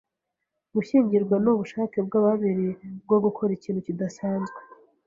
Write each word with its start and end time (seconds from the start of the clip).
Gushyingirwa 0.73 1.35
nubushake 1.43 1.97
bwa 2.07 2.19
babiri 2.25 2.67
bwo 3.03 3.17
gukora 3.23 3.51
ikintu 3.57 3.79
kidasanzwe. 3.87 4.59